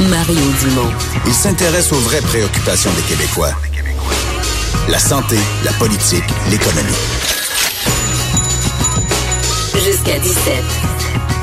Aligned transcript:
Mario 0.00 0.40
Dumont. 0.60 0.92
Il 1.26 1.32
s'intéresse 1.32 1.90
aux 1.90 1.98
vraies 2.00 2.20
préoccupations 2.20 2.90
des 2.92 3.02
Québécois. 3.02 3.52
La 4.88 4.98
santé, 4.98 5.38
la 5.64 5.72
politique, 5.72 6.24
l'économie. 6.50 6.92
Jusqu'à 9.84 10.18
17. 10.18 10.64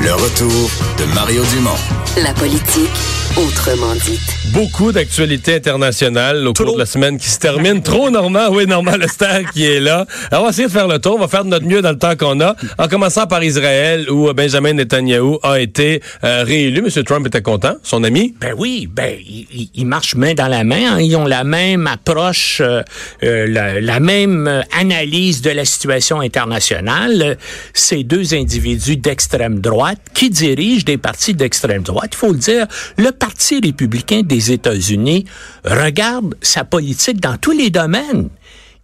Le 0.02 0.14
retour 0.14 0.70
de 1.00 1.06
Mario 1.16 1.44
Dumont. 1.46 2.03
La 2.22 2.32
politique 2.36 2.92
autrement 3.36 3.96
dite. 3.96 4.22
Beaucoup 4.54 4.92
d'actualités 4.92 5.56
internationales 5.56 6.48
au 6.48 6.54
cours 6.54 6.74
de 6.74 6.78
la 6.78 6.86
semaine 6.86 7.18
qui 7.18 7.28
se 7.28 7.40
termine. 7.40 7.82
Trop 7.84 8.12
Normand, 8.12 8.50
oui, 8.52 8.68
Normand 8.68 8.96
Lester 8.98 9.46
qui 9.52 9.66
est 9.66 9.80
là. 9.80 10.06
Alors, 10.30 10.44
on 10.44 10.46
va 10.46 10.50
essayer 10.52 10.68
de 10.68 10.72
faire 10.72 10.88
le 10.88 11.00
tour. 11.00 11.16
On 11.16 11.20
va 11.20 11.28
faire 11.28 11.44
de 11.44 11.50
notre 11.50 11.66
mieux 11.66 11.82
dans 11.82 11.90
le 11.90 11.98
temps 11.98 12.16
qu'on 12.16 12.40
a. 12.42 12.56
En 12.78 12.88
commençant 12.88 13.26
par 13.26 13.44
Israël, 13.44 14.12
où 14.12 14.32
Benjamin 14.34 14.74
Netanyahu 14.74 15.38
a 15.42 15.60
été 15.60 16.02
euh, 16.24 16.44
réélu. 16.44 16.84
Monsieur 16.84 17.04
Trump 17.04 17.26
était 17.26 17.42
content, 17.42 17.74
son 17.82 18.04
ami. 18.04 18.36
Ben 18.40 18.54
oui, 18.56 18.88
ben 18.92 19.18
ils 19.28 19.70
il 19.74 19.88
marchent 19.88 20.16
main 20.16 20.36
dans 20.36 20.48
la 20.48 20.64
main. 20.64 20.94
Hein. 20.94 21.02
Ils 21.02 21.16
ont 21.16 21.26
la 21.26 21.44
même 21.44 21.88
approche, 21.88 22.62
euh, 22.62 22.84
euh, 23.24 23.48
la, 23.48 23.82
la, 23.82 24.00
même 24.00 24.64
analyse 24.78 25.42
de 25.42 25.50
la 25.50 25.66
situation 25.66 26.20
internationale. 26.20 27.38
Ces 27.74 28.04
deux 28.04 28.36
individus 28.36 28.98
d'extrême 28.98 29.60
droite 29.60 30.00
qui 30.14 30.30
dirigent 30.30 30.86
des 30.86 30.98
partis 30.98 31.34
d'extrême 31.34 31.82
droite. 31.82 32.03
Il 32.12 32.16
faut 32.16 32.32
le 32.32 32.38
dire, 32.38 32.68
le 32.98 33.12
Parti 33.12 33.60
républicain 33.64 34.22
des 34.24 34.52
États-Unis 34.52 35.26
regarde 35.66 36.36
sa 36.42 36.64
politique 36.64 37.20
dans 37.20 37.38
tous 37.38 37.52
les 37.52 37.70
domaines. 37.70 38.30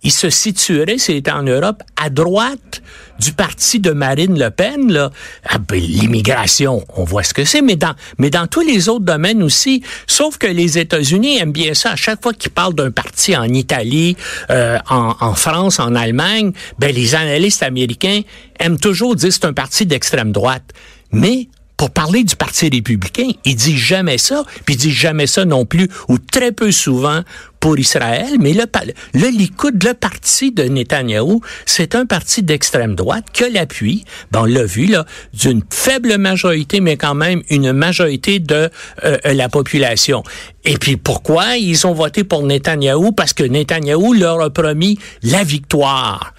Il 0.01 0.11
se 0.11 0.29
situerait, 0.29 0.97
s'il 0.97 1.17
était 1.17 1.31
en 1.31 1.43
Europe, 1.43 1.83
à 1.97 2.09
droite 2.09 2.81
du 3.19 3.33
parti 3.33 3.79
de 3.79 3.91
Marine 3.91 4.39
Le 4.39 4.49
Pen. 4.49 4.89
Là. 4.91 5.11
Ah, 5.43 5.57
ben, 5.57 5.77
l'immigration, 5.77 6.85
on 6.95 7.03
voit 7.03 7.23
ce 7.23 7.33
que 7.33 7.43
c'est, 7.43 7.61
mais 7.61 7.75
dans, 7.75 7.93
mais 8.17 8.29
dans 8.29 8.47
tous 8.47 8.61
les 8.61 8.87
autres 8.87 9.03
domaines 9.03 9.43
aussi. 9.43 9.83
Sauf 10.07 10.37
que 10.37 10.47
les 10.47 10.77
États-Unis 10.77 11.39
aiment 11.39 11.51
bien 11.51 11.73
ça. 11.73 11.91
À 11.91 11.95
chaque 11.97 12.23
fois 12.23 12.31
qu'ils 12.31 12.51
parlent 12.51 12.75
d'un 12.75 12.91
parti 12.91 13.35
en 13.35 13.43
Italie, 13.43 14.15
euh, 14.51 14.77
en, 14.89 15.15
en, 15.19 15.33
France, 15.33 15.79
en 15.79 15.93
Allemagne, 15.95 16.53
ben, 16.77 16.95
les 16.95 17.15
analystes 17.15 17.63
américains 17.63 18.21
aiment 18.57 18.79
toujours 18.79 19.17
dire 19.17 19.33
c'est 19.33 19.45
un 19.45 19.53
parti 19.53 19.85
d'extrême 19.85 20.31
droite. 20.31 20.71
Mais 21.11 21.49
pour 21.79 21.91
parler 21.91 22.25
du 22.25 22.35
Parti 22.35 22.67
républicain. 22.67 23.29
Il 23.45 23.55
dit 23.55 23.77
jamais 23.77 24.17
ça, 24.17 24.43
puis 24.65 24.75
il 24.75 24.77
dit 24.77 24.91
jamais 24.91 25.27
ça 25.27 25.45
non 25.45 25.65
plus, 25.65 25.87
ou 26.09 26.17
très 26.17 26.51
peu 26.51 26.73
souvent 26.73 27.21
pour 27.61 27.79
Israël, 27.79 28.33
mais 28.37 28.51
le, 28.51 28.65
le 29.13 29.29
le 29.29 29.93
parti 29.93 30.51
de 30.51 30.63
Netanyahou, 30.63 31.41
c'est 31.65 31.95
un 31.95 32.05
parti 32.05 32.43
d'extrême 32.43 32.95
droite 32.95 33.27
qui 33.31 33.45
a 33.45 33.49
l'appui, 33.49 34.03
ben 34.29 34.41
on 34.41 34.45
l'a 34.45 34.65
vu, 34.65 34.87
là, 34.87 35.05
d'une 35.33 35.63
faible 35.69 36.17
majorité, 36.17 36.81
mais 36.81 36.97
quand 36.97 37.15
même 37.15 37.43
une 37.49 37.71
majorité 37.71 38.39
de 38.39 38.69
euh, 39.05 39.17
la 39.23 39.47
population. 39.47 40.21
Et 40.65 40.77
puis 40.77 40.97
pourquoi 40.97 41.55
ils 41.55 41.87
ont 41.87 41.93
voté 41.93 42.25
pour 42.25 42.43
Netanyahou? 42.43 43.13
Parce 43.13 43.31
que 43.31 43.43
Netanyahou 43.43 44.11
leur 44.13 44.41
a 44.41 44.49
promis 44.49 44.99
la 45.23 45.45
victoire. 45.45 46.33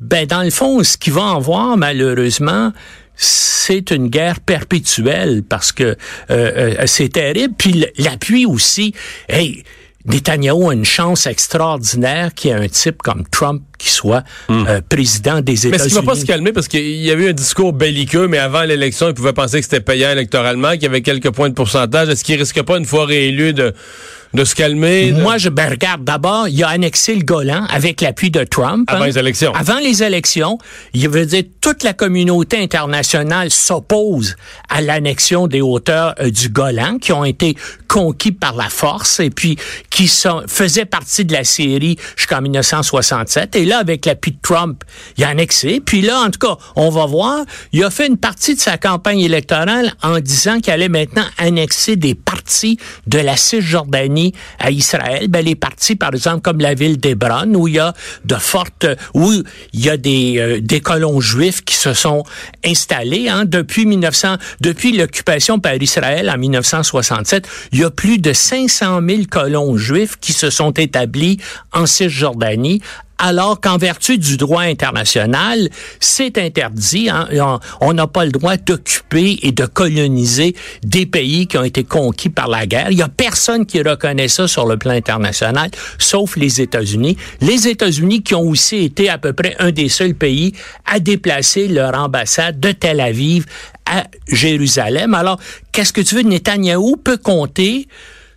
Ben, 0.00 0.26
dans 0.26 0.42
le 0.44 0.50
fond, 0.50 0.84
ce 0.84 0.96
qu'ils 0.96 1.12
vont 1.12 1.22
en 1.22 1.40
voir, 1.40 1.76
malheureusement, 1.76 2.72
c'est 3.18 3.90
une 3.90 4.08
guerre 4.08 4.40
perpétuelle 4.40 5.42
parce 5.46 5.72
que 5.72 5.82
euh, 5.84 5.94
euh, 6.30 6.74
c'est 6.86 7.12
terrible. 7.12 7.54
Puis 7.58 7.84
l'appui 7.98 8.46
aussi. 8.46 8.94
Hey, 9.28 9.64
Netanyahu 10.06 10.70
a 10.70 10.72
une 10.72 10.84
chance 10.84 11.26
extraordinaire 11.26 12.32
qu'il 12.32 12.50
y 12.50 12.54
ait 12.54 12.56
un 12.56 12.68
type 12.68 13.02
comme 13.02 13.24
Trump 13.30 13.62
qui 13.76 13.90
soit 13.90 14.24
hmm. 14.48 14.64
euh, 14.66 14.80
président 14.88 15.40
des 15.40 15.66
États-Unis. 15.66 15.70
Mais 15.70 15.76
est-ce 15.76 15.84
qu'il 15.88 15.94
va 15.94 16.02
pas 16.02 16.18
se 16.18 16.24
calmer 16.24 16.52
parce 16.52 16.68
qu'il 16.68 16.80
y 16.80 17.10
avait 17.10 17.24
eu 17.24 17.28
un 17.30 17.34
discours 17.34 17.72
belliqueux, 17.72 18.28
mais 18.28 18.38
avant 18.38 18.62
l'élection, 18.62 19.08
il 19.08 19.14
pouvait 19.14 19.32
penser 19.32 19.58
que 19.58 19.64
c'était 19.64 19.80
payant 19.80 20.10
électoralement, 20.10 20.72
qu'il 20.72 20.84
y 20.84 20.86
avait 20.86 21.02
quelques 21.02 21.30
points 21.30 21.50
de 21.50 21.54
pourcentage. 21.54 22.08
Est-ce 22.08 22.24
qu'il 22.24 22.38
risque 22.38 22.62
pas 22.62 22.78
une 22.78 22.86
fois 22.86 23.04
réélu 23.04 23.52
de 23.52 23.74
de 24.34 24.44
se 24.44 24.54
calmer? 24.54 25.12
Moi, 25.12 25.38
je 25.38 25.48
ben, 25.48 25.70
regarde, 25.70 26.04
d'abord, 26.04 26.48
il 26.48 26.62
a 26.62 26.68
annexé 26.68 27.14
le 27.14 27.22
Golan 27.22 27.64
avec 27.70 28.00
l'appui 28.00 28.30
de 28.30 28.44
Trump. 28.44 28.88
Avant 28.90 29.02
hein. 29.02 29.06
les 29.06 29.18
élections. 29.18 29.52
Avant 29.54 29.78
les 29.78 30.02
élections, 30.02 30.58
il 30.92 31.08
veut 31.08 31.26
dire 31.26 31.44
toute 31.60 31.82
la 31.82 31.92
communauté 31.92 32.62
internationale 32.62 33.50
s'oppose 33.50 34.36
à 34.68 34.80
l'annexion 34.80 35.46
des 35.46 35.60
hauteurs 35.60 36.14
euh, 36.20 36.30
du 36.30 36.48
Golan 36.48 36.98
qui 36.98 37.12
ont 37.12 37.24
été 37.24 37.56
conquis 37.88 38.32
par 38.32 38.54
la 38.54 38.68
force 38.68 39.20
et 39.20 39.30
puis 39.30 39.56
qui 39.90 40.08
sont, 40.08 40.42
faisaient 40.46 40.84
partie 40.84 41.24
de 41.24 41.32
la 41.32 41.44
Syrie 41.44 41.96
jusqu'en 42.16 42.42
1967. 42.42 43.56
Et 43.56 43.64
là, 43.64 43.78
avec 43.78 44.04
l'appui 44.04 44.32
de 44.32 44.38
Trump, 44.42 44.84
il 45.16 45.24
a 45.24 45.28
annexé. 45.28 45.80
Puis 45.80 46.02
là, 46.02 46.20
en 46.20 46.30
tout 46.30 46.38
cas, 46.38 46.56
on 46.76 46.90
va 46.90 47.06
voir, 47.06 47.44
il 47.72 47.82
a 47.82 47.90
fait 47.90 48.06
une 48.06 48.18
partie 48.18 48.54
de 48.54 48.60
sa 48.60 48.76
campagne 48.76 49.20
électorale 49.20 49.94
en 50.02 50.20
disant 50.20 50.60
qu'il 50.60 50.72
allait 50.72 50.88
maintenant 50.88 51.24
annexer 51.38 51.96
des 51.96 52.14
parties 52.14 52.78
de 53.06 53.18
la 53.18 53.36
Cisjordanie 53.36 54.17
à 54.58 54.70
Israël, 54.70 55.28
ben 55.28 55.44
les 55.44 55.54
parties, 55.54 55.96
par 55.96 56.14
exemple, 56.14 56.40
comme 56.40 56.60
la 56.60 56.74
ville 56.74 56.98
d'Hébron, 56.98 57.54
où 57.54 57.68
il 57.68 57.74
y 57.74 57.78
a 57.78 57.92
de 58.24 58.34
fortes, 58.34 58.86
où 59.14 59.32
il 59.72 59.84
y 59.84 59.90
a 59.90 59.96
des, 59.96 60.36
euh, 60.38 60.60
des 60.60 60.80
colons 60.80 61.20
juifs 61.20 61.64
qui 61.64 61.74
se 61.74 61.92
sont 61.92 62.24
installés 62.64 63.28
hein, 63.28 63.44
depuis 63.44 63.86
1900, 63.86 64.36
depuis 64.60 64.92
l'occupation 64.92 65.58
par 65.58 65.74
Israël 65.74 66.30
en 66.30 66.38
1967, 66.38 67.48
il 67.72 67.80
y 67.80 67.84
a 67.84 67.90
plus 67.90 68.18
de 68.18 68.32
500 68.32 69.00
000 69.06 69.22
colons 69.30 69.76
juifs 69.76 70.16
qui 70.20 70.32
se 70.32 70.50
sont 70.50 70.72
établis 70.72 71.38
en 71.72 71.86
Cisjordanie 71.86 72.80
alors 73.18 73.60
qu'en 73.60 73.76
vertu 73.76 74.18
du 74.18 74.36
droit 74.36 74.62
international, 74.62 75.68
c'est 76.00 76.38
interdit. 76.38 77.10
Hein. 77.10 77.28
On 77.80 77.92
n'a 77.92 78.06
pas 78.06 78.24
le 78.24 78.30
droit 78.30 78.56
d'occuper 78.56 79.38
et 79.42 79.52
de 79.52 79.66
coloniser 79.66 80.54
des 80.82 81.06
pays 81.06 81.46
qui 81.46 81.58
ont 81.58 81.64
été 81.64 81.84
conquis 81.84 82.28
par 82.28 82.48
la 82.48 82.66
guerre. 82.66 82.90
Il 82.90 82.96
n'y 82.96 83.02
a 83.02 83.08
personne 83.08 83.66
qui 83.66 83.82
reconnaît 83.82 84.28
ça 84.28 84.46
sur 84.46 84.66
le 84.66 84.76
plan 84.76 84.92
international, 84.92 85.70
sauf 85.98 86.36
les 86.36 86.60
États-Unis. 86.60 87.16
Les 87.40 87.68
États-Unis 87.68 88.22
qui 88.22 88.34
ont 88.34 88.48
aussi 88.48 88.76
été 88.76 89.08
à 89.08 89.18
peu 89.18 89.32
près 89.32 89.56
un 89.58 89.72
des 89.72 89.88
seuls 89.88 90.14
pays 90.14 90.52
à 90.86 91.00
déplacer 91.00 91.68
leur 91.68 91.94
ambassade 91.94 92.60
de 92.60 92.72
Tel 92.72 93.00
Aviv 93.00 93.46
à 93.86 94.04
Jérusalem. 94.28 95.14
Alors, 95.14 95.40
qu'est-ce 95.72 95.92
que 95.92 96.00
tu 96.00 96.14
veux? 96.14 96.22
Netanyahou 96.22 96.96
peut 96.96 97.16
compter 97.16 97.88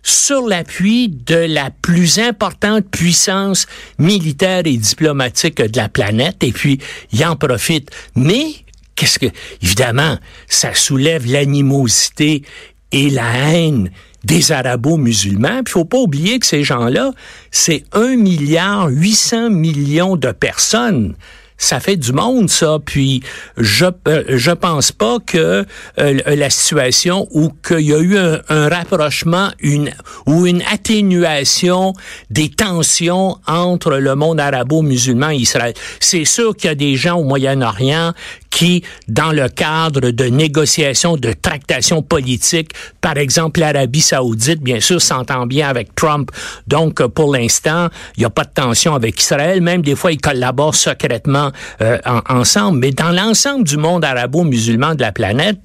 sur 0.02 0.46
l'appui 0.46 1.08
de 1.08 1.36
la 1.36 1.70
plus 1.70 2.18
importante 2.18 2.84
puissance 2.90 3.66
militaire 3.98 4.62
et 4.64 4.76
diplomatique 4.76 5.62
de 5.62 5.76
la 5.76 5.88
planète, 5.88 6.42
et 6.42 6.52
puis 6.52 6.78
il 7.12 7.24
en 7.24 7.36
profite. 7.36 7.90
Mais 8.16 8.54
qu'est-ce 8.94 9.18
que, 9.18 9.26
évidemment, 9.62 10.18
ça 10.48 10.74
soulève 10.74 11.26
l'animosité 11.26 12.42
et 12.90 13.10
la 13.10 13.50
haine 13.50 13.90
des 14.24 14.52
arabo-musulmans. 14.52 15.62
Puis 15.64 15.72
faut 15.72 15.84
pas 15.84 15.98
oublier 15.98 16.38
que 16.38 16.46
ces 16.46 16.62
gens-là, 16.62 17.12
c'est 17.50 17.84
un 17.92 18.16
milliard 18.16 18.88
800 18.88 19.50
millions 19.50 20.16
de 20.16 20.30
personnes 20.30 21.14
ça 21.62 21.78
fait 21.78 21.96
du 21.96 22.12
monde 22.12 22.50
ça. 22.50 22.78
Puis 22.84 23.22
je 23.56 23.86
euh, 24.08 24.24
je 24.28 24.50
pense 24.50 24.90
pas 24.90 25.18
que 25.24 25.64
euh, 25.98 26.20
la 26.26 26.50
situation 26.50 27.28
où 27.30 27.50
qu'il 27.50 27.80
y 27.80 27.94
a 27.94 28.00
eu 28.00 28.16
un, 28.16 28.68
rapprochement, 28.68 29.50
une 29.60 29.92
ou 30.26 30.46
une 30.46 30.62
atténuation 30.72 31.92
des 32.30 32.48
tensions 32.48 33.38
entre 33.46 33.92
le 33.92 34.14
monde 34.16 34.40
arabo-musulman 34.40 35.30
et 35.30 35.36
Israël. 35.36 35.74
C'est 36.00 36.24
sûr 36.24 36.56
qu'il 36.56 36.68
y 36.68 36.72
a 36.72 36.74
des 36.74 36.96
gens 36.96 37.16
au 37.18 37.24
Moyen-Orient 37.24 38.12
qui, 38.52 38.84
dans 39.08 39.32
le 39.32 39.48
cadre 39.48 40.10
de 40.10 40.24
négociations, 40.26 41.16
de 41.16 41.32
tractations 41.32 42.02
politiques, 42.02 42.70
par 43.00 43.16
exemple 43.16 43.60
l'Arabie 43.60 44.02
saoudite, 44.02 44.60
bien 44.60 44.78
sûr, 44.78 45.00
s'entend 45.00 45.46
bien 45.46 45.68
avec 45.68 45.94
Trump. 45.94 46.30
Donc, 46.66 47.04
pour 47.08 47.34
l'instant, 47.34 47.88
il 48.16 48.20
n'y 48.20 48.26
a 48.26 48.30
pas 48.30 48.44
de 48.44 48.52
tension 48.54 48.94
avec 48.94 49.18
Israël. 49.20 49.62
Même 49.62 49.82
des 49.82 49.96
fois, 49.96 50.12
ils 50.12 50.20
collaborent 50.20 50.74
secrètement 50.74 51.50
euh, 51.80 51.98
ensemble. 52.28 52.78
Mais 52.78 52.90
dans 52.90 53.10
l'ensemble 53.10 53.64
du 53.64 53.78
monde 53.78 54.04
arabo-musulman 54.04 54.94
de 54.94 55.00
la 55.00 55.12
planète, 55.12 55.58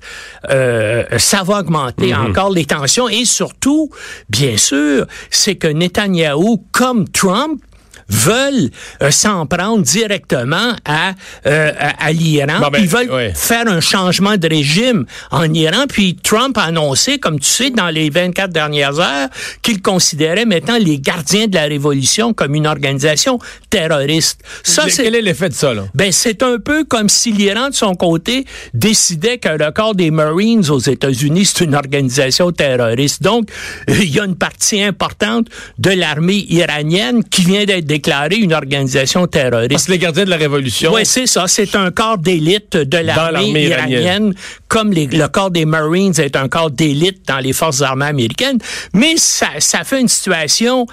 euh, 0.50 1.04
ça 1.18 1.44
va 1.44 1.60
augmenter 1.60 2.12
mm-hmm. 2.12 2.30
encore 2.30 2.52
les 2.52 2.66
tensions. 2.66 3.10
Et 3.10 3.26
surtout, 3.26 3.90
bien 4.30 4.56
sûr, 4.56 5.06
c'est 5.30 5.56
que 5.56 5.68
Netanyahou, 5.68 6.64
comme 6.72 7.08
Trump, 7.10 7.62
veulent 8.10 8.70
euh, 9.02 9.12
s'en 9.12 9.46
prendre 9.46 9.82
directement 9.84 10.74
à, 10.86 11.14
euh, 11.46 11.72
à, 11.78 12.12
l'Iran. 12.12 12.70
Ben, 12.72 12.80
Ils 12.80 12.88
veulent 12.88 13.34
faire 13.36 13.68
un 13.68 13.82
changement 13.82 14.38
de 14.38 14.48
régime 14.48 15.06
en 15.32 15.52
Iran. 15.54 15.86
Puis 15.88 16.16
Trump 16.16 16.58
a 16.58 16.64
annoncé, 16.64 17.20
comme 17.20 17.40
tu 17.40 17.50
sais, 17.50 17.70
dans 17.70 17.90
les 17.90 18.10
24 18.10 18.52
dernières 18.52 19.00
heures, 19.00 19.30
qu'il 19.62 19.82
considérait 19.82 20.46
maintenant 20.46 20.78
les 20.80 21.00
gardiens 21.00 21.48
de 21.48 21.56
la 21.56 21.64
révolution 21.64 22.34
comme 22.34 22.56
une 22.56 22.68
organisation 22.68 23.40
terroriste. 23.70 24.42
Ça, 24.64 24.84
c'est 24.90 25.04
quel 25.04 25.16
est 25.16 25.22
l'effet 25.22 25.50
de 25.50 25.54
ça 25.54 25.74
là? 25.74 25.84
Ben 25.94 26.12
c'est 26.12 26.44
un 26.44 26.58
peu 26.60 26.84
comme 26.84 27.10
si 27.10 27.32
l'Iran 27.32 27.70
de 27.70 27.74
son 27.74 27.96
côté 27.96 28.46
décidait 28.74 29.38
que 29.38 29.50
le 29.50 29.72
corps 29.72 29.96
des 29.96 30.12
Marines 30.12 30.70
aux 30.70 30.80
États-Unis 30.80 31.46
c'est 31.46 31.64
une 31.66 31.76
organisation 31.76 32.52
terroriste. 32.52 33.24
Donc 33.24 33.50
il 33.88 34.10
y 34.10 34.20
a 34.20 34.26
une 34.26 34.36
partie 34.36 34.82
importante 34.82 35.48
de 35.78 35.92
l'armée 35.92 36.46
iranienne 36.50 37.24
qui 37.24 37.44
vient 37.44 37.66
d'être 37.66 37.86
déclaré 37.98 38.36
une 38.38 38.54
organisation 38.54 39.26
terroriste. 39.28 39.88
Que 39.88 39.92
les 39.92 39.98
gardiens 39.98 40.26
de 40.26 40.30
la 40.30 40.38
révolution. 40.38 40.94
Oui, 40.94 41.06
c'est 41.06 41.26
ça. 41.26 41.48
C'est 41.48 41.76
un 41.76 41.92
corps 41.92 42.18
d'élite 42.18 42.78
de 42.78 42.98
l'armée 42.98 43.66
iranienne, 43.66 44.34
comme 44.68 44.94
le 44.94 45.28
corps 45.28 45.52
des 45.52 45.66
Marines 45.66 46.14
est 46.20 46.36
un 46.36 46.48
corps 46.48 46.72
d'élite 46.72 47.28
dans 47.28 47.40
les 47.40 47.54
forces 47.54 47.82
armées 47.82 48.06
américaines. 48.06 48.60
Mais 48.94 49.18
ça, 49.18 49.48
ça 49.60 49.84
fait 49.84 50.00
une 50.00 50.08
situation 50.08 50.86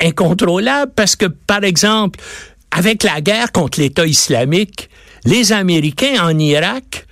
incontrôlable 0.00 0.92
parce 0.94 1.16
que, 1.16 1.26
par 1.26 1.64
exemple, 1.64 2.20
avec 2.70 3.02
la 3.02 3.20
guerre 3.20 3.50
contre 3.52 3.80
l'État 3.80 4.06
islamique, 4.06 4.88
les 5.24 5.52
Américains 5.52 6.22
en 6.22 6.38
Irak 6.38 7.06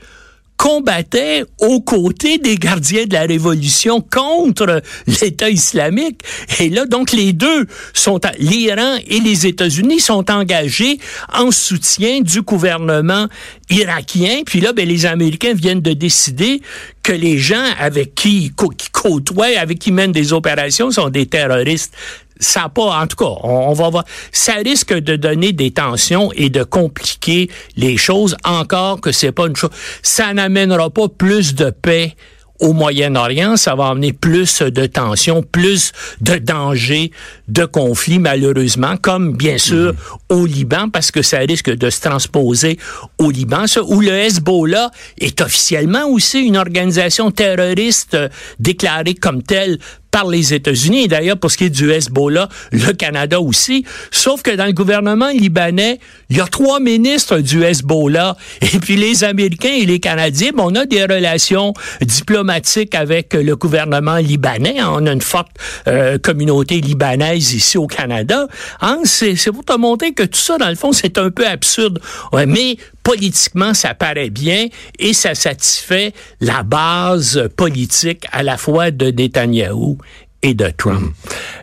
combattaient 0.60 1.44
aux 1.58 1.80
côtés 1.80 2.36
des 2.36 2.56
gardiens 2.56 3.06
de 3.06 3.14
la 3.14 3.22
révolution 3.22 4.02
contre 4.02 4.82
l'État 5.06 5.48
islamique. 5.48 6.20
Et 6.58 6.68
là, 6.68 6.84
donc, 6.84 7.12
les 7.12 7.32
deux 7.32 7.66
sont, 7.94 8.20
l'Iran 8.38 8.98
et 9.06 9.20
les 9.20 9.46
États-Unis 9.46 10.00
sont 10.00 10.30
engagés 10.30 10.98
en 11.32 11.50
soutien 11.50 12.20
du 12.20 12.42
gouvernement 12.42 13.26
irakien. 13.70 14.42
Puis 14.44 14.60
là, 14.60 14.74
ben, 14.74 14.86
les 14.86 15.06
Américains 15.06 15.54
viennent 15.54 15.80
de 15.80 15.94
décider 15.94 16.60
que 17.02 17.12
les 17.12 17.38
gens 17.38 17.64
avec 17.78 18.14
qui, 18.14 18.52
qui 18.76 18.90
côtoient, 18.92 19.58
avec 19.58 19.78
qui 19.78 19.92
mènent 19.92 20.12
des 20.12 20.34
opérations 20.34 20.90
sont 20.90 21.08
des 21.08 21.24
terroristes 21.24 21.94
ça 22.40 22.68
pas, 22.68 23.00
en 23.00 23.06
tout 23.06 23.16
cas, 23.16 23.32
on, 23.42 23.72
va 23.72 23.90
voir. 23.90 24.04
Ça 24.32 24.54
risque 24.54 24.92
de 24.92 25.14
donner 25.16 25.52
des 25.52 25.70
tensions 25.70 26.32
et 26.34 26.50
de 26.50 26.64
compliquer 26.64 27.48
les 27.76 27.96
choses 27.96 28.36
encore 28.44 29.00
que 29.00 29.12
c'est 29.12 29.32
pas 29.32 29.46
une 29.46 29.56
chose. 29.56 29.70
Ça 30.02 30.32
n'amènera 30.32 30.90
pas 30.90 31.08
plus 31.08 31.54
de 31.54 31.70
paix 31.70 32.16
au 32.60 32.72
Moyen-Orient, 32.74 33.56
ça 33.56 33.74
va 33.74 33.88
amener 33.88 34.12
plus 34.12 34.62
de 34.62 34.86
tensions, 34.86 35.42
plus 35.42 35.92
de 36.20 36.36
dangers, 36.36 37.10
de 37.48 37.64
conflits, 37.64 38.18
malheureusement, 38.18 38.96
comme 39.00 39.34
bien 39.34 39.58
sûr 39.58 39.94
mhm. 39.94 39.96
au 40.28 40.46
Liban, 40.46 40.90
parce 40.90 41.10
que 41.10 41.22
ça 41.22 41.38
risque 41.38 41.70
de 41.70 41.90
se 41.90 42.00
transposer 42.00 42.78
au 43.18 43.30
Liban, 43.30 43.64
où 43.86 44.00
le 44.00 44.12
Hezbollah 44.12 44.90
est 45.18 45.40
officiellement 45.40 46.06
aussi 46.06 46.40
une 46.40 46.58
organisation 46.58 47.30
terroriste 47.30 48.16
déclarée 48.58 49.14
comme 49.14 49.42
telle 49.42 49.78
par 50.10 50.28
les 50.28 50.54
États-Unis. 50.54 51.04
Et 51.04 51.08
d'ailleurs, 51.08 51.38
pour 51.38 51.50
ce 51.50 51.56
qui 51.56 51.64
est 51.64 51.70
du 51.70 51.90
Hezbollah, 51.90 52.48
le 52.72 52.92
Canada 52.92 53.40
aussi. 53.40 53.84
Sauf 54.10 54.42
que 54.42 54.50
dans 54.50 54.66
le 54.66 54.72
gouvernement 54.72 55.30
libanais, 55.30 55.98
il 56.28 56.36
y 56.36 56.40
a 56.40 56.46
trois 56.46 56.80
ministres 56.80 57.38
du 57.38 57.64
Hezbollah. 57.64 58.36
Et 58.62 58.78
puis 58.78 58.96
les 58.96 59.24
Américains 59.24 59.72
et 59.72 59.86
les 59.86 60.00
Canadiens, 60.00 60.50
on 60.58 60.74
a 60.74 60.86
des 60.86 61.02
relations 61.02 61.72
diplomatiques 62.02 62.94
avec 62.94 63.34
le 63.34 63.56
gouvernement 63.56 64.16
libanais. 64.16 64.76
On 64.82 65.06
a 65.06 65.12
une 65.12 65.20
forte 65.20 65.50
euh, 65.88 66.18
communauté 66.18 66.80
libanaise 66.80 67.54
ici 67.54 67.78
au 67.78 67.86
Canada. 67.86 68.46
Hein? 68.80 69.00
C'est 69.04 69.52
pour 69.52 69.64
te 69.64 69.76
montrer 69.76 70.12
que 70.12 70.22
tout 70.22 70.38
ça, 70.38 70.58
dans 70.58 70.68
le 70.68 70.74
fond, 70.74 70.92
c'est 70.92 71.18
un 71.18 71.30
peu 71.30 71.46
absurde. 71.46 72.00
Ouais, 72.32 72.46
mais 72.46 72.76
politiquement, 73.02 73.74
ça 73.74 73.94
paraît 73.94 74.30
bien 74.30 74.68
et 74.98 75.12
ça 75.12 75.34
satisfait 75.34 76.12
la 76.40 76.62
base 76.62 77.48
politique 77.56 78.26
à 78.32 78.42
la 78.42 78.56
fois 78.56 78.90
de 78.90 79.10
Netanyahou 79.10 79.98
et 80.42 80.54
de 80.54 80.70
Trump. 80.76 81.12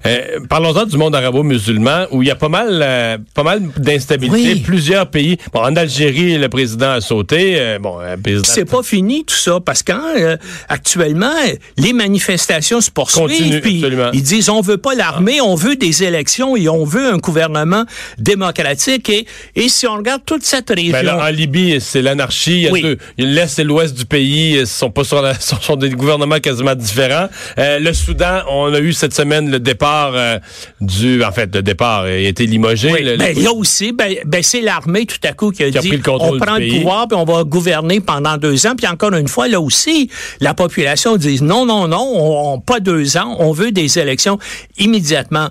Euh, 0.05 0.39
Parlons-en 0.49 0.85
du 0.85 0.97
monde 0.97 1.15
arabo-musulman 1.15 2.05
où 2.11 2.21
il 2.21 2.27
y 2.27 2.31
a 2.31 2.35
pas 2.35 2.49
mal, 2.49 2.79
euh, 2.83 3.17
pas 3.33 3.43
mal 3.43 3.61
d'instabilité. 3.77 4.61
Plusieurs 4.61 5.07
pays. 5.09 5.37
Bon, 5.51 5.61
en 5.61 5.75
Algérie, 5.75 6.37
le 6.37 6.47
président 6.47 6.91
a 6.91 7.01
sauté. 7.01 7.55
Euh, 7.57 7.79
bon, 7.79 7.97
c'est 8.43 8.65
pas 8.65 8.83
fini 8.83 9.25
tout 9.25 9.35
ça 9.35 9.59
parce 9.59 9.81
qu'actuellement, 9.81 11.33
les 11.77 11.93
manifestations 11.93 12.81
se 12.81 12.91
poursuivent. 12.91 13.61
Puis 13.61 13.83
ils 14.13 14.23
disent 14.23 14.49
on 14.49 14.61
veut 14.61 14.77
pas 14.77 14.93
l'armée, 14.93 15.41
on 15.41 15.55
veut 15.55 15.75
des 15.75 16.03
élections 16.03 16.55
et 16.55 16.69
on 16.69 16.85
veut 16.85 17.11
un 17.11 17.17
gouvernement 17.17 17.85
démocratique. 18.19 19.09
Et, 19.09 19.25
et 19.55 19.69
si 19.69 19.87
on 19.87 19.95
regarde 19.97 20.21
toute 20.25 20.43
cette 20.43 20.69
région, 20.69 20.91
ben 20.91 21.19
en 21.19 21.29
Libye, 21.29 21.79
c'est 21.81 22.01
l'anarchie. 22.01 22.67
Oui. 22.71 22.97
L'est 23.17 23.57
et 23.59 23.63
l'ouest 23.63 23.97
du 23.97 24.05
pays 24.05 24.65
sont 24.67 24.91
pas 24.91 25.03
sur 25.03 25.21
la, 25.21 25.33
sont 25.39 25.75
des 25.75 25.89
gouvernements 25.89 26.39
quasiment 26.39 26.75
différents. 26.75 27.27
le 27.57 27.93
Soudan, 27.93 28.41
on 28.49 28.66
on 28.67 28.73
a 28.73 28.79
eu 28.79 28.93
cette 28.93 29.13
semaine 29.13 29.49
le 29.49 29.59
départ 29.59 30.11
euh, 30.13 30.39
du... 30.81 31.23
En 31.23 31.31
fait, 31.31 31.53
le 31.53 31.61
départ, 31.61 32.07
il 32.07 32.25
a 32.25 32.29
été 32.29 32.45
limogé. 32.45 32.91
Oui, 32.91 33.17
ben, 33.17 33.37
là 33.41 33.51
aussi, 33.51 33.91
ben, 33.91 34.15
ben, 34.25 34.43
c'est 34.43 34.61
l'armée 34.61 35.05
tout 35.05 35.19
à 35.23 35.33
coup 35.33 35.51
qui 35.51 35.63
a 35.63 35.71
dit 35.71 36.01
on 36.07 36.37
prend 36.37 36.57
le 36.57 36.69
pouvoir 36.69 37.07
puis 37.07 37.17
on 37.17 37.25
va 37.25 37.43
gouverner 37.43 37.99
pendant 37.99 38.37
deux 38.37 38.67
ans. 38.67 38.75
Puis 38.77 38.87
encore 38.87 39.13
une 39.13 39.27
fois, 39.27 39.47
là 39.47 39.59
aussi, 39.59 40.09
la 40.39 40.53
population 40.53 41.17
dit 41.17 41.43
non, 41.43 41.65
non, 41.65 41.87
non, 41.87 42.13
on, 42.15 42.59
pas 42.59 42.79
deux 42.79 43.17
ans, 43.17 43.35
on 43.39 43.51
veut 43.51 43.71
des 43.71 43.99
élections 43.99 44.37
immédiatement. 44.77 45.49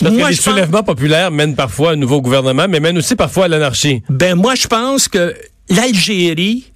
Parce 0.00 0.14
moi, 0.14 0.28
que 0.28 0.30
les 0.30 0.36
soulèvements 0.36 0.84
populaires 0.84 1.30
mènent 1.30 1.56
parfois 1.56 1.90
à 1.90 1.92
un 1.94 1.96
nouveau 1.96 2.20
gouvernement, 2.20 2.66
mais 2.68 2.80
mènent 2.80 2.98
aussi 2.98 3.16
parfois 3.16 3.46
à 3.46 3.48
l'anarchie. 3.48 4.02
Ben 4.08 4.36
moi, 4.36 4.54
je 4.54 4.68
pense 4.68 5.08
que 5.08 5.34
l'Algérie 5.68 6.70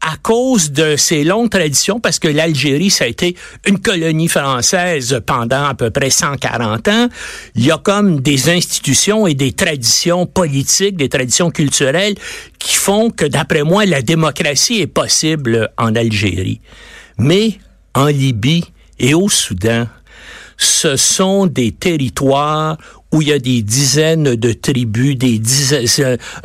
à 0.00 0.16
cause 0.16 0.70
de 0.70 0.96
ses 0.96 1.24
longues 1.24 1.50
traditions, 1.50 2.00
parce 2.00 2.18
que 2.18 2.28
l'Algérie, 2.28 2.90
ça 2.90 3.04
a 3.04 3.06
été 3.08 3.34
une 3.66 3.80
colonie 3.80 4.28
française 4.28 5.20
pendant 5.26 5.64
à 5.64 5.74
peu 5.74 5.90
près 5.90 6.10
140 6.10 6.88
ans, 6.88 7.08
il 7.54 7.64
y 7.64 7.70
a 7.70 7.78
comme 7.78 8.20
des 8.20 8.50
institutions 8.50 9.26
et 9.26 9.34
des 9.34 9.52
traditions 9.52 10.26
politiques, 10.26 10.96
des 10.96 11.08
traditions 11.08 11.50
culturelles 11.50 12.14
qui 12.58 12.76
font 12.76 13.10
que, 13.10 13.24
d'après 13.24 13.62
moi, 13.62 13.84
la 13.86 14.02
démocratie 14.02 14.80
est 14.80 14.86
possible 14.86 15.70
en 15.78 15.94
Algérie. 15.94 16.60
Mais 17.18 17.58
en 17.94 18.06
Libye 18.06 18.64
et 18.98 19.14
au 19.14 19.28
Soudan, 19.28 19.86
ce 20.58 20.96
sont 20.96 21.46
des 21.46 21.72
territoires 21.72 22.78
où 23.12 23.22
il 23.22 23.28
y 23.28 23.32
a 23.32 23.38
des 23.38 23.62
dizaines 23.62 24.34
de 24.34 24.52
tribus, 24.52 25.16
des 25.16 25.38
dizaines, 25.38 25.86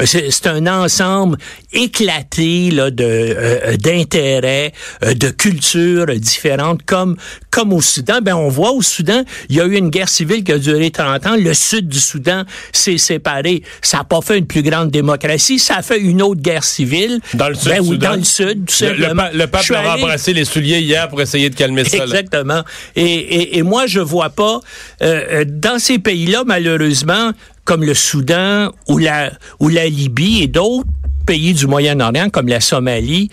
c'est 0.06 0.48
un 0.48 0.68
ensemble 0.68 1.38
éclaté 1.74 2.72
là 2.72 2.92
de 2.92 3.04
euh, 3.04 3.78
d'intérêts, 3.78 4.72
euh, 5.04 5.14
de 5.14 5.30
cultures 5.30 6.06
différentes, 6.18 6.84
comme 6.84 7.18
comme 7.50 7.74
au 7.74 7.82
Soudan. 7.82 8.20
Ben 8.22 8.36
on 8.36 8.50
voit 8.50 8.72
au 8.72 8.82
Soudan, 8.82 9.24
il 9.50 9.56
y 9.56 9.62
a 9.62 9.66
eu 9.66 9.76
une 9.76 9.90
guerre 9.90 10.10
civile 10.10 10.44
qui 10.44 10.52
a 10.52 10.60
duré 10.60 10.92
30 10.92 11.26
ans. 11.26 11.36
Le 11.38 11.54
sud 11.54 11.88
du 11.88 12.00
Soudan 12.00 12.44
s'est 12.72 12.98
séparé. 12.98 13.64
Ça 13.82 13.98
n'a 13.98 14.04
pas 14.04 14.22
fait 14.22 14.38
une 14.38 14.48
plus 14.48 14.64
grande 14.64 14.92
démocratie, 14.92 15.60
ça 15.60 15.78
a 15.78 15.82
fait 15.82 16.00
une 16.00 16.22
autre 16.22 16.42
guerre 16.42 16.64
civile. 16.64 17.20
Dans 17.34 17.50
le 17.50 17.56
sud. 17.56 17.70
Ben, 17.70 17.82
oui, 17.82 17.98
dans 17.98 18.16
le 18.16 18.24
sud. 18.24 18.70
le, 18.82 19.38
le, 19.38 19.48
pape 19.48 19.72
a 19.72 19.96
embrassé 19.96 20.34
les 20.34 20.46
souliers 20.46 20.82
hier 20.82 21.08
pour 21.10 21.22
essayer 21.22 21.50
de 21.50 21.56
calmer 21.56 21.86
ça. 21.86 22.04
Exactement. 22.04 22.64
Et, 22.96 23.04
et, 23.04 23.58
et, 23.58 23.64
moi 23.64 23.88
je 23.88 24.00
vois 24.00 24.30
pas 24.30 24.60
euh, 25.02 25.46
dans 25.48 25.80
ces 25.80 26.00
pays-là 26.00 26.44
malheureusement, 26.52 27.32
comme 27.64 27.86
le 27.86 27.94
Soudan 27.94 28.74
ou 28.90 28.98
la, 28.98 29.32
ou 29.62 29.70
la 29.70 29.88
Libye 29.88 30.44
et 30.44 30.48
d'autres 30.48 30.90
pays 31.26 31.54
du 31.54 31.66
Moyen-Orient, 31.66 32.30
comme 32.30 32.50
la 32.50 32.60
Somalie, 32.60 33.30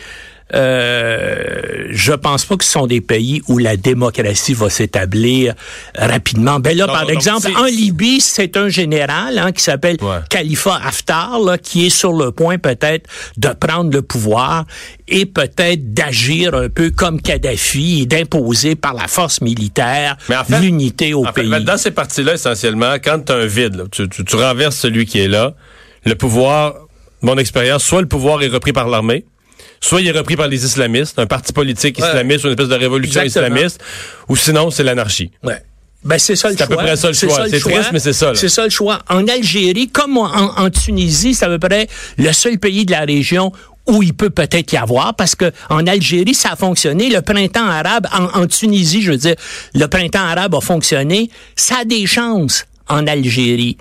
euh, 0.55 1.89
je 1.91 2.13
pense 2.13 2.45
pas 2.47 2.57
que 2.57 2.65
ce 2.65 2.71
sont 2.71 2.87
des 2.87 3.01
pays 3.01 3.43
où 3.49 3.59
la 3.59 3.77
démocratie 3.77 4.55
va 4.55 4.71
s'établir 4.71 5.55
rapidement. 5.95 6.59
Ben 6.59 6.77
là, 6.77 6.87
par 6.87 7.11
exemple, 7.11 7.49
en 7.57 7.65
Libye, 7.65 8.21
c'est 8.21 8.57
un 8.57 8.69
général 8.69 9.39
hein, 9.39 9.53
qui 9.53 9.63
s'appelle 9.63 9.99
Khalifa 10.31 10.81
Haftar, 10.83 11.39
là, 11.41 11.59
qui 11.59 11.87
est 11.87 11.91
sur 11.91 12.13
le 12.13 12.33
point 12.33 12.59
peut-être 12.59 13.09
de 13.37 13.49
prendre 13.49 13.93
le 13.93 14.03
pouvoir 14.03 14.65
et 15.07 15.27
peut-être 15.27 15.93
d'agir 15.93 16.55
un 16.55 16.69
peu 16.69 16.91
comme 16.91 17.21
Kadhafi 17.21 18.03
et 18.03 18.07
d'imposer 18.07 18.75
par 18.75 18.95
la 18.95 19.07
force 19.07 19.41
militaire 19.41 20.17
l'unité 20.61 21.15
au 21.15 21.25
pays. 21.25 21.65
dans 21.65 21.77
ces 21.77 21.91
parties-là, 21.91 22.35
essentiellement, 22.35 22.95
quand 23.03 23.27
tu 23.27 23.33
as 23.33 23.37
un 23.37 23.47
vide, 23.47 23.85
tu, 23.91 24.09
tu, 24.09 24.25
tu 24.25 24.37
renverses 24.37 24.77
celui 24.77 25.07
qui 25.07 25.21
est 25.21 25.29
là, 25.29 25.55
le 26.05 26.15
pouvoir, 26.15 26.75
mon 27.21 27.37
expérience, 27.37 27.85
soit 27.85 28.01
le 28.01 28.09
pouvoir 28.09 28.43
est 28.43 28.49
repris 28.49 28.73
par 28.73 28.89
l'armée, 28.89 29.25
soit 29.81 30.01
il 30.01 30.09
est 30.09 30.13
repris 30.13 30.37
par 30.37 30.49
les 30.49 30.65
islamistes, 30.65 31.19
un 31.19 31.27
parti 31.27 31.53
politique 31.53 31.99
islamiste 31.99 32.45
ou 32.45 32.49
une 32.49 32.53
espèce 32.55 32.69
de 32.69 32.75
révolution 32.75 33.23
islamiste, 33.23 33.81
ou 34.29 34.37
sinon 34.37 34.71
c'est 34.71 34.83
l'anarchie. 34.85 35.31
Ouais. 35.43 35.63
Ben 36.05 36.19
c'est 36.19 36.37
ça 36.37 36.49
le 36.49 36.57
choix. 36.57 36.67
C'est 36.67 36.73
à 36.73 36.77
peu 36.77 36.83
près 36.83 36.97
ça 36.97 37.09
le 37.09 37.15
choix. 37.15 37.49
C'est 37.49 37.61
triste, 37.61 37.91
mais 37.93 37.99
c'est 37.99 38.13
ça. 38.13 38.33
C'est 38.35 38.49
ça 38.49 38.65
le 38.65 38.71
choix. 38.71 39.01
En 39.09 39.27
Algérie, 39.27 39.89
comme 39.89 40.17
en, 40.17 40.71
Tunisie, 40.71 41.35
c'est 41.35 41.45
à 41.45 41.49
peu 41.49 41.59
près 41.59 41.89
le 42.17 42.33
seul 42.33 42.59
pays 42.59 42.87
de 42.87 42.93
la 42.93 43.01
région 43.01 43.53
où 43.87 44.03
il 44.03 44.13
peut 44.13 44.31
peut-être 44.31 44.73
y 44.73 44.77
avoir, 44.77 45.15
parce 45.15 45.35
que 45.35 45.51
en 45.71 45.87
Algérie, 45.87 46.35
ça 46.35 46.53
a 46.53 46.57
fonctionné. 46.57 47.09
Le 47.09 47.23
printemps 47.23 47.67
arabe, 47.67 48.07
en, 48.13 48.43
en 48.43 48.47
Tunisie, 48.47 49.03
je 49.03 49.13
veux 49.13 49.17
dire, 49.17 49.35
le 49.75 49.87
printemps 49.87 50.25
arabe 50.25 50.55
a 50.55 50.61
fonctionné. 50.61 51.31
Ça 51.57 51.79
a 51.81 51.85
des 51.85 52.07
chances 52.07 52.67
en 52.89 53.07
Algérie. 53.07 53.77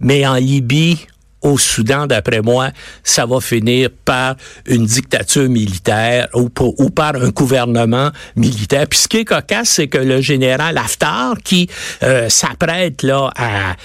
Mais 0.00 0.26
en 0.26 0.36
Libye, 0.36 0.98
au 1.42 1.58
Soudan, 1.58 2.06
d'après 2.06 2.40
moi, 2.40 2.70
ça 3.02 3.26
va 3.26 3.40
finir 3.40 3.88
par 4.04 4.36
une 4.66 4.84
dictature 4.84 5.48
militaire 5.48 6.28
ou, 6.34 6.48
par 6.90 7.16
un 7.16 7.30
gouvernement 7.30 8.10
militaire. 8.36 8.86
Puis 8.86 9.00
ce 9.00 9.08
qui 9.08 9.18
est 9.18 9.24
cocasse, 9.24 9.70
c'est 9.70 9.88
que 9.88 9.98
le 9.98 10.20
général 10.20 10.76
Haftar, 10.78 11.36
qui 11.42 11.68
euh, 12.02 12.28
s'apprête 12.28 13.02
là 13.02 13.30
à, 13.36 13.76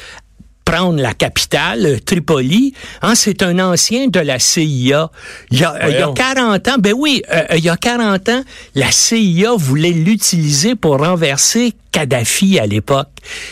prendre 0.65 0.99
la 0.99 1.13
capitale, 1.13 2.01
Tripoli. 2.03 2.73
Hein, 3.03 3.13
c'est 3.15 3.43
un 3.43 3.59
ancien 3.59 4.07
de 4.07 4.19
la 4.19 4.39
CIA. 4.39 5.11
Il 5.51 5.59
y 5.59 5.63
a, 5.63 5.89
il 5.89 5.93
y 5.93 6.01
a 6.01 6.11
40 6.13 6.67
ans, 6.67 6.75
ben 6.79 6.93
oui, 6.97 7.21
euh, 7.31 7.43
il 7.55 7.63
y 7.63 7.69
a 7.69 7.77
40 7.77 8.29
ans, 8.29 8.41
la 8.73 8.91
CIA 8.91 9.51
voulait 9.55 9.91
l'utiliser 9.91 10.75
pour 10.75 10.97
renverser 10.97 11.73
Kadhafi 11.95 12.59
à 12.59 12.65
l'époque. 12.65 13.07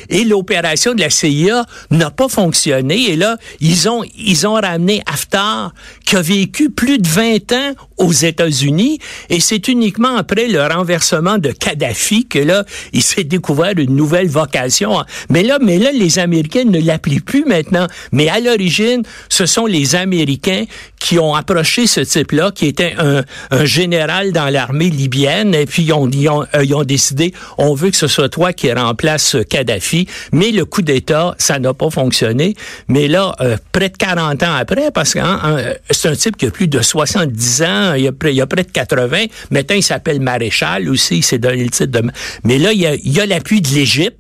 Et 0.09 0.25
l'opération 0.25 0.93
de 0.93 0.99
la 0.99 1.09
CIA 1.09 1.65
n'a 1.91 2.11
pas 2.11 2.27
fonctionné. 2.27 3.11
Et 3.11 3.15
là, 3.15 3.37
ils 3.61 3.87
ont, 3.87 4.03
ils 4.17 4.45
ont 4.45 4.55
ramené 4.55 5.01
Haftar, 5.05 5.73
qui 6.05 6.17
a 6.17 6.21
vécu 6.21 6.69
plus 6.69 6.97
de 6.97 7.07
20 7.07 7.51
ans 7.53 7.71
aux 7.97 8.11
États-Unis. 8.11 8.99
Et 9.29 9.39
c'est 9.39 9.69
uniquement 9.69 10.17
après 10.17 10.49
le 10.49 10.61
renversement 10.61 11.37
de 11.37 11.51
Kadhafi 11.51 12.25
que 12.25 12.39
là, 12.39 12.65
il 12.91 13.01
s'est 13.01 13.23
découvert 13.23 13.73
une 13.77 13.95
nouvelle 13.95 14.27
vocation. 14.27 15.01
Mais 15.29 15.43
là, 15.43 15.57
mais 15.61 15.79
là, 15.79 15.93
les 15.93 16.19
Américains 16.19 16.65
ne 16.65 16.81
l'appliquent 16.81 17.23
plus 17.23 17.45
maintenant. 17.45 17.87
Mais 18.11 18.27
à 18.27 18.41
l'origine, 18.41 19.03
ce 19.29 19.45
sont 19.45 19.67
les 19.67 19.95
Américains 19.95 20.65
qui 20.99 21.17
ont 21.17 21.33
approché 21.33 21.87
ce 21.87 22.01
type-là, 22.01 22.51
qui 22.51 22.65
était 22.65 22.95
un, 22.97 23.23
un 23.51 23.65
général 23.65 24.33
dans 24.33 24.49
l'armée 24.49 24.89
libyenne, 24.89 25.55
et 25.55 25.65
puis 25.65 25.83
ils 25.83 25.93
ont, 25.93 26.09
ils, 26.09 26.29
ont, 26.29 26.45
euh, 26.55 26.63
ils 26.63 26.73
ont, 26.75 26.83
décidé, 26.83 27.33
on 27.57 27.73
veut 27.73 27.89
que 27.89 27.97
ce 27.97 28.07
soit 28.07 28.32
toi 28.33 28.51
qui 28.51 28.73
remplace 28.73 29.37
Kadhafi. 29.47 30.07
Mais 30.31 30.51
le 30.51 30.65
coup 30.65 30.81
d'État, 30.81 31.35
ça 31.37 31.59
n'a 31.59 31.73
pas 31.73 31.91
fonctionné. 31.91 32.55
Mais 32.87 33.07
là, 33.07 33.35
euh, 33.41 33.57
près 33.71 33.89
de 33.89 33.97
40 33.97 34.41
ans 34.41 34.55
après, 34.55 34.91
parce 34.91 35.13
que 35.13 35.19
c'est 35.91 36.09
un 36.09 36.15
type 36.15 36.35
qui 36.35 36.47
a 36.47 36.51
plus 36.51 36.67
de 36.67 36.81
70 36.81 37.61
ans, 37.61 37.93
il 37.93 38.03
y 38.03 38.07
a, 38.07 38.11
il 38.29 38.41
a 38.41 38.47
près 38.47 38.63
de 38.63 38.71
80, 38.71 39.25
maintenant 39.51 39.75
il 39.75 39.83
s'appelle 39.83 40.19
maréchal 40.19 40.89
aussi, 40.89 41.21
c'est 41.21 41.37
donné 41.37 41.63
le 41.63 41.69
titre 41.69 41.91
de... 42.01 42.01
Mais 42.43 42.57
là, 42.57 42.73
il 42.73 42.83
il 43.03 43.13
y 43.13 43.21
a 43.21 43.25
l'appui 43.25 43.61
de 43.61 43.69
l'Égypte, 43.69 44.17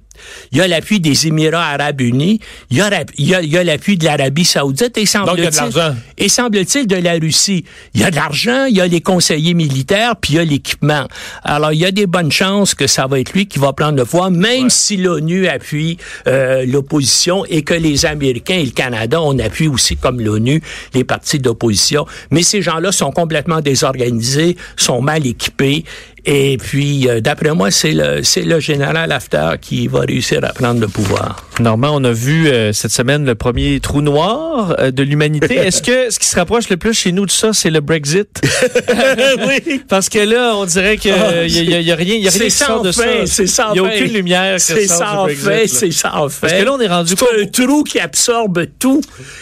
il 0.51 0.57
y 0.57 0.61
a 0.61 0.67
l'appui 0.67 0.99
des 0.99 1.27
Émirats 1.27 1.71
arabes 1.71 2.01
unis, 2.01 2.39
il 2.69 2.77
y 2.77 2.81
a, 2.81 3.03
il 3.17 3.53
y 3.53 3.63
l'appui 3.63 3.97
de 3.97 4.05
l'Arabie 4.05 4.45
saoudite 4.45 4.97
et 4.97 5.05
semble-t-il 5.05 5.95
et 6.17 6.29
semble-t-il 6.29 6.87
de 6.87 6.95
la 6.95 7.13
Russie. 7.13 7.65
Il 7.93 8.01
y 8.01 8.03
a 8.03 8.11
de 8.11 8.15
l'argent, 8.15 8.65
il 8.65 8.75
y 8.75 8.81
a 8.81 8.87
les 8.87 9.01
conseillers 9.01 9.53
militaires, 9.53 10.15
puis 10.15 10.33
il 10.33 10.35
y 10.37 10.39
a 10.39 10.43
l'équipement. 10.43 11.07
Alors 11.43 11.73
il 11.73 11.79
y 11.79 11.85
a 11.85 11.91
des 11.91 12.07
bonnes 12.07 12.31
chances 12.31 12.75
que 12.75 12.87
ça 12.87 13.07
va 13.07 13.19
être 13.19 13.33
lui 13.33 13.47
qui 13.47 13.59
va 13.59 13.73
prendre 13.73 13.97
le 13.97 14.05
pouvoir, 14.05 14.31
même 14.31 14.63
ouais. 14.63 14.69
si 14.69 14.97
l'ONU 14.97 15.47
appuie 15.47 15.97
euh, 16.27 16.65
l'opposition 16.65 17.45
et 17.45 17.63
que 17.63 17.73
les 17.73 18.05
Américains 18.05 18.55
et 18.55 18.65
le 18.65 18.71
Canada 18.71 19.21
on 19.21 19.37
appuie 19.39 19.67
aussi 19.67 19.97
comme 19.97 20.21
l'ONU 20.21 20.61
les 20.93 21.03
partis 21.03 21.39
d'opposition. 21.39 22.05
Mais 22.31 22.43
ces 22.43 22.61
gens-là 22.61 22.91
sont 22.91 23.11
complètement 23.11 23.61
désorganisés, 23.61 24.57
sont 24.77 25.01
mal 25.01 25.25
équipés 25.25 25.85
et 26.25 26.55
puis, 26.57 27.09
euh, 27.09 27.19
d'après 27.19 27.53
moi, 27.53 27.69
c'est 27.69 27.91
le, 27.91 28.23
c'est 28.23 28.43
le 28.43 28.61
général 28.61 29.11
Haftar 29.11 29.59
qui 29.59 29.87
va 29.87 30.01
réussir 30.01 30.39
à 30.45 30.53
prendre 30.53 30.79
le 30.79 30.87
pouvoir. 30.87 31.45
Normand, 31.59 31.89
on 31.93 32.03
a 32.05 32.13
vu 32.13 32.47
euh, 32.47 32.71
cette 32.71 32.91
semaine 32.91 33.25
le 33.25 33.35
premier 33.35 33.81
trou 33.81 34.01
noir 34.01 34.73
euh, 34.79 34.91
de 34.91 35.03
l'humanité. 35.03 35.55
Est-ce 35.55 35.81
que 35.81 36.09
ce 36.09 36.19
qui 36.19 36.27
se 36.27 36.37
rapproche 36.37 36.69
le 36.69 36.77
plus 36.77 36.93
chez 36.93 37.11
nous 37.11 37.25
de 37.25 37.31
ça, 37.31 37.51
c'est 37.51 37.69
le 37.69 37.81
Brexit? 37.81 38.41
oui. 39.47 39.81
Parce 39.89 40.07
que 40.07 40.19
là, 40.19 40.53
on 40.55 40.65
dirait 40.65 40.95
qu'il 40.95 41.13
n'y 41.13 41.19
a, 41.19 41.81
y 41.81 41.91
a, 41.91 41.95
rien, 41.95 42.15
y 42.15 42.27
a 42.27 42.31
rien 42.31 42.45
qui 42.45 42.51
sort 42.51 42.81
de 42.83 42.93
fin, 42.93 43.25
ça. 43.25 43.45
Sans 43.45 43.73
il 43.73 43.81
n'y 43.81 43.87
a 43.87 43.91
aucune 43.91 44.13
lumière 44.13 44.55
qui 44.55 44.61
C'est 44.61 44.87
sans 44.87 45.27
fin, 45.27 45.63
c'est 45.67 45.91
sans 45.91 46.29
fin. 46.29 46.47
Parce 46.47 46.53
que 46.53 46.63
là, 46.63 46.73
on 46.73 46.79
est 46.79 46.87
rendu... 46.87 47.15
C'est 47.17 47.41
un 47.41 47.45
trou 47.47 47.83
qui 47.83 47.99
absorbe 47.99 48.65
tout. 48.79 49.01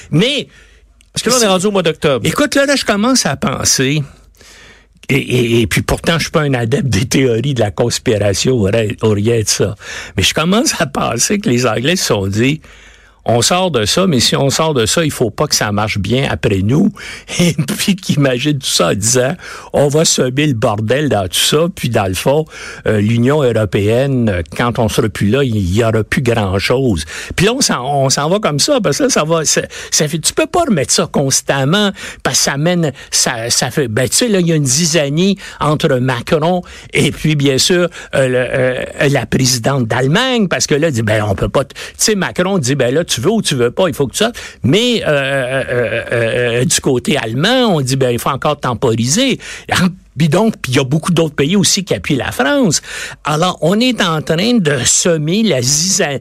Mais... 0.09 0.47
Parce 1.13 1.23
que 1.23 1.29
là, 1.29 1.35
on 1.39 1.43
est 1.43 1.47
rendu 1.47 1.65
au 1.67 1.71
mois 1.71 1.83
d'octobre. 1.83 2.25
Écoute, 2.25 2.55
là, 2.55 2.65
là, 2.65 2.75
je 2.75 2.85
commence 2.85 3.27
à 3.27 3.35
penser... 3.35 4.01
Et, 5.13 5.67
puis 5.67 5.81
pourtant, 5.81 6.13
je 6.17 6.23
suis 6.23 6.31
pas 6.31 6.41
un 6.41 6.53
adepte 6.53 6.87
des 6.87 7.05
théories 7.05 7.53
de 7.53 7.59
la 7.59 7.71
conspiration 7.71 8.53
ou 8.53 8.63
rien 8.63 9.41
de 9.41 9.47
ça. 9.47 9.75
Mais 10.15 10.23
je 10.23 10.33
commence 10.33 10.79
à 10.79 10.85
penser 10.85 11.39
que 11.39 11.49
les 11.49 11.65
Anglais 11.65 11.97
se 11.97 12.05
sont 12.05 12.27
dit, 12.27 12.61
on 13.25 13.41
sort 13.41 13.71
de 13.71 13.85
ça, 13.85 14.07
mais 14.07 14.19
si 14.19 14.35
on 14.35 14.49
sort 14.49 14.73
de 14.73 14.85
ça, 14.85 15.03
il 15.03 15.11
faut 15.11 15.29
pas 15.29 15.47
que 15.47 15.55
ça 15.55 15.71
marche 15.71 15.97
bien 15.99 16.27
après 16.29 16.61
nous. 16.61 16.91
Et 17.39 17.53
puis 17.53 17.95
qu'imagine 17.95 18.57
tout 18.57 18.67
ça 18.67 18.89
en 18.89 18.93
disant, 18.93 19.35
on 19.73 19.87
va 19.87 20.05
semer 20.05 20.47
le 20.47 20.53
bordel 20.53 21.09
dans 21.09 21.27
tout 21.27 21.39
ça, 21.39 21.67
puis 21.73 21.89
dans 21.89 22.07
le 22.07 22.13
fond, 22.13 22.45
euh, 22.87 22.99
l'Union 22.99 23.43
européenne, 23.43 24.41
quand 24.55 24.79
on 24.79 24.89
sera 24.89 25.09
plus 25.09 25.29
là, 25.29 25.43
il 25.43 25.75
y 25.75 25.83
aura 25.83 26.03
plus 26.03 26.21
grand-chose. 26.21 27.05
Puis 27.35 27.45
là, 27.45 27.53
on 27.53 28.09
s'en 28.09 28.29
va 28.29 28.39
comme 28.39 28.59
ça, 28.59 28.79
parce 28.81 28.97
que 28.97 29.09
ça 29.09 29.23
va, 29.23 29.45
ça, 29.45 29.61
ça, 29.91 30.07
fait, 30.07 30.19
tu 30.19 30.33
peux 30.33 30.47
pas 30.47 30.61
remettre 30.61 30.91
ça 30.91 31.07
constamment, 31.11 31.91
parce 32.23 32.37
que 32.37 32.43
ça 32.43 32.57
mène, 32.57 32.91
ça, 33.11 33.49
ça 33.49 33.71
fait, 33.71 33.87
ben 33.87 34.07
tu 34.09 34.15
sais, 34.15 34.27
là, 34.27 34.39
il 34.39 34.47
y 34.47 34.51
a 34.51 34.55
une 34.55 34.65
zizanie 34.65 35.37
entre 35.59 35.95
Macron 35.95 36.41
et 36.93 37.11
puis, 37.11 37.35
bien 37.35 37.57
sûr, 37.57 37.83
euh, 37.83 37.87
euh, 38.15 39.09
la 39.09 39.25
présidente 39.25 39.87
d'Allemagne, 39.87 40.47
parce 40.47 40.67
que 40.67 40.75
là, 40.75 40.91
dit, 40.91 41.01
ben 41.03 41.23
on 41.27 41.35
peut 41.35 41.49
pas, 41.49 41.63
tu 41.65 41.75
sais, 41.97 42.15
Macron 42.15 42.57
dit, 42.57 42.75
ben 42.75 42.93
là, 42.93 43.03
tu 43.11 43.21
veux 43.21 43.31
ou 43.31 43.41
tu 43.41 43.55
veux 43.55 43.71
pas, 43.71 43.87
il 43.87 43.93
faut 43.93 44.07
que 44.07 44.13
tu 44.13 44.19
sortes. 44.19 44.37
Mais 44.63 45.03
euh, 45.05 45.07
euh, 45.07 46.03
euh, 46.11 46.65
du 46.65 46.79
côté 46.79 47.17
allemand, 47.17 47.75
on 47.75 47.81
dit 47.81 47.95
ben 47.95 48.11
il 48.11 48.19
faut 48.19 48.29
encore 48.29 48.59
temporiser. 48.59 49.39
Puis 50.17 50.29
donc, 50.29 50.55
il 50.67 50.75
y 50.75 50.79
a 50.79 50.83
beaucoup 50.83 51.11
d'autres 51.11 51.35
pays 51.35 51.55
aussi 51.55 51.83
qui 51.83 51.93
appuient 51.93 52.17
la 52.17 52.31
France. 52.31 52.81
Alors, 53.23 53.57
on 53.61 53.79
est 53.79 54.01
en 54.03 54.21
train 54.21 54.57
de 54.57 54.77
semer 54.83 55.41
la 55.41 55.61
zizanie. 55.61 56.19